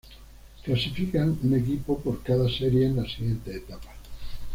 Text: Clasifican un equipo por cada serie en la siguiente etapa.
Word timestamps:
Clasifican 0.63 1.37
un 1.43 1.53
equipo 1.53 1.99
por 1.99 2.23
cada 2.23 2.49
serie 2.49 2.87
en 2.87 2.95
la 2.95 3.03
siguiente 3.07 3.55
etapa. 3.55 3.93